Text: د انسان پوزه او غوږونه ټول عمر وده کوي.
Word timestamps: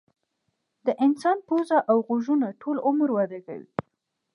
د 0.85 0.87
انسان 1.05 1.37
پوزه 1.47 1.79
او 1.89 1.97
غوږونه 2.07 2.47
ټول 2.61 2.77
عمر 2.87 3.09
وده 3.13 3.39
کوي. 3.47 3.69